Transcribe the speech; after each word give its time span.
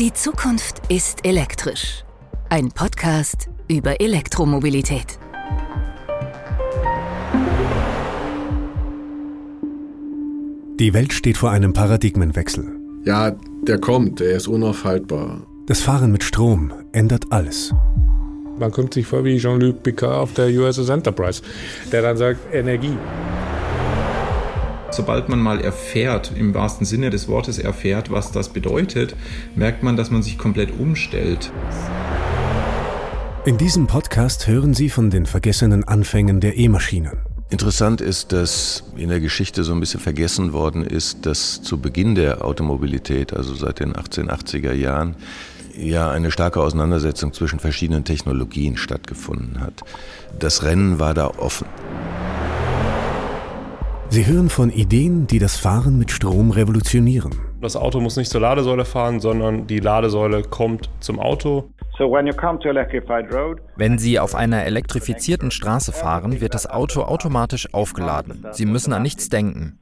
Die 0.00 0.14
Zukunft 0.14 0.80
ist 0.88 1.26
elektrisch. 1.26 2.04
Ein 2.48 2.70
Podcast 2.70 3.50
über 3.68 4.00
Elektromobilität. 4.00 5.18
Die 10.78 10.94
Welt 10.94 11.12
steht 11.12 11.36
vor 11.36 11.50
einem 11.50 11.74
Paradigmenwechsel. 11.74 12.80
Ja, 13.04 13.36
der 13.66 13.78
kommt, 13.78 14.20
der 14.20 14.36
ist 14.36 14.48
unaufhaltbar. 14.48 15.46
Das 15.66 15.82
Fahren 15.82 16.12
mit 16.12 16.24
Strom 16.24 16.72
ändert 16.92 17.26
alles. 17.28 17.74
Man 18.58 18.70
kommt 18.70 18.94
sich 18.94 19.06
vor 19.06 19.22
wie 19.26 19.36
Jean-Luc 19.36 19.82
Picard 19.82 20.14
auf 20.14 20.32
der 20.32 20.48
USS 20.48 20.88
Enterprise, 20.88 21.42
der 21.92 22.00
dann 22.00 22.16
sagt, 22.16 22.40
Energie. 22.54 22.96
Sobald 24.92 25.28
man 25.28 25.40
mal 25.40 25.60
erfährt, 25.60 26.32
im 26.36 26.52
wahrsten 26.52 26.84
Sinne 26.84 27.10
des 27.10 27.28
Wortes 27.28 27.58
erfährt, 27.58 28.10
was 28.10 28.32
das 28.32 28.48
bedeutet, 28.48 29.14
merkt 29.54 29.82
man, 29.82 29.96
dass 29.96 30.10
man 30.10 30.22
sich 30.22 30.36
komplett 30.36 30.78
umstellt. 30.78 31.52
In 33.46 33.56
diesem 33.56 33.86
Podcast 33.86 34.46
hören 34.48 34.74
Sie 34.74 34.90
von 34.90 35.10
den 35.10 35.26
vergessenen 35.26 35.84
Anfängen 35.84 36.40
der 36.40 36.58
E-Maschinen. 36.58 37.18
Interessant 37.50 38.00
ist, 38.00 38.32
dass 38.32 38.84
in 38.96 39.08
der 39.08 39.20
Geschichte 39.20 39.64
so 39.64 39.72
ein 39.72 39.80
bisschen 39.80 40.00
vergessen 40.00 40.52
worden 40.52 40.84
ist, 40.84 41.24
dass 41.26 41.62
zu 41.62 41.80
Beginn 41.80 42.14
der 42.14 42.44
Automobilität, 42.44 43.32
also 43.32 43.54
seit 43.54 43.80
den 43.80 43.94
1880er 43.94 44.72
Jahren, 44.72 45.16
ja 45.76 46.10
eine 46.10 46.30
starke 46.30 46.60
Auseinandersetzung 46.60 47.32
zwischen 47.32 47.58
verschiedenen 47.58 48.04
Technologien 48.04 48.76
stattgefunden 48.76 49.60
hat. 49.60 49.82
Das 50.38 50.62
Rennen 50.62 50.98
war 50.98 51.14
da 51.14 51.28
offen. 51.28 51.66
Sie 54.12 54.26
hören 54.26 54.48
von 54.48 54.70
Ideen, 54.70 55.28
die 55.28 55.38
das 55.38 55.56
Fahren 55.56 55.96
mit 55.96 56.10
Strom 56.10 56.50
revolutionieren. 56.50 57.30
Das 57.60 57.76
Auto 57.76 58.00
muss 58.00 58.16
nicht 58.16 58.28
zur 58.28 58.40
Ladesäule 58.40 58.84
fahren, 58.84 59.20
sondern 59.20 59.68
die 59.68 59.78
Ladesäule 59.78 60.42
kommt 60.42 60.90
zum 60.98 61.20
Auto. 61.20 61.70
Wenn 63.76 63.98
Sie 63.98 64.18
auf 64.18 64.34
einer 64.34 64.64
elektrifizierten 64.64 65.52
Straße 65.52 65.92
fahren, 65.92 66.40
wird 66.40 66.54
das 66.54 66.68
Auto 66.68 67.02
automatisch 67.02 67.72
aufgeladen. 67.72 68.44
Sie 68.50 68.66
müssen 68.66 68.92
an 68.92 69.02
nichts 69.02 69.28
denken. 69.28 69.78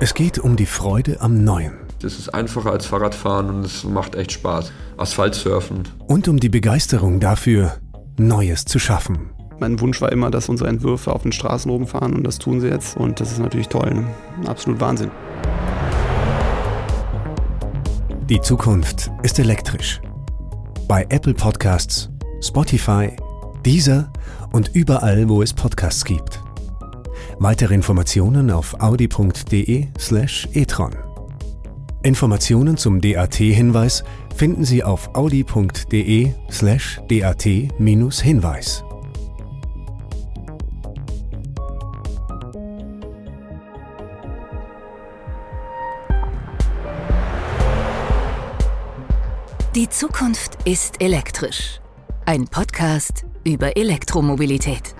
Es 0.00 0.14
geht 0.14 0.38
um 0.38 0.56
die 0.56 0.66
Freude 0.66 1.20
am 1.20 1.44
Neuen. 1.44 1.72
Das 2.00 2.18
ist 2.18 2.30
einfacher 2.30 2.72
als 2.72 2.86
Fahrradfahren 2.86 3.50
und 3.50 3.66
es 3.66 3.84
macht 3.84 4.14
echt 4.14 4.32
Spaß. 4.32 4.72
Asphaltsurfen. 4.96 5.82
Und 6.06 6.26
um 6.26 6.40
die 6.40 6.48
Begeisterung 6.48 7.20
dafür, 7.20 7.74
Neues 8.16 8.64
zu 8.64 8.78
schaffen. 8.78 9.30
Mein 9.60 9.80
Wunsch 9.80 10.00
war 10.00 10.12
immer, 10.12 10.30
dass 10.30 10.48
unsere 10.48 10.68
Entwürfe 10.68 11.12
auf 11.12 11.22
den 11.22 11.32
Straßen 11.32 11.70
rumfahren 11.70 12.14
und 12.14 12.24
das 12.24 12.38
tun 12.38 12.60
sie 12.60 12.68
jetzt. 12.68 12.96
Und 12.96 13.20
das 13.20 13.32
ist 13.32 13.40
natürlich 13.40 13.68
toll. 13.68 13.92
Ne? 13.92 14.06
Absolut 14.46 14.80
Wahnsinn. 14.80 15.10
Die 18.28 18.40
Zukunft 18.40 19.10
ist 19.22 19.38
elektrisch. 19.38 20.00
Bei 20.86 21.06
Apple 21.08 21.34
Podcasts, 21.34 22.10
Spotify, 22.40 23.10
Deezer 23.64 24.12
und 24.52 24.70
überall, 24.74 25.28
wo 25.28 25.42
es 25.42 25.52
Podcasts 25.52 26.04
gibt. 26.04 26.40
Weitere 27.38 27.74
Informationen 27.74 28.50
auf 28.50 28.80
audi.de/slash 28.80 30.48
e-tron. 30.52 30.92
Informationen 32.02 32.76
zum 32.76 33.00
DAT-Hinweis 33.00 34.04
finden 34.36 34.64
Sie 34.64 34.84
auf 34.84 35.14
audi.de/slash 35.14 37.00
dat-hinweis. 37.08 38.84
Die 49.78 49.88
Zukunft 49.88 50.58
ist 50.64 51.00
elektrisch. 51.00 51.80
Ein 52.26 52.48
Podcast 52.48 53.24
über 53.44 53.76
Elektromobilität. 53.76 54.96